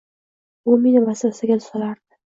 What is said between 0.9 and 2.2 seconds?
vasvasaga solardi.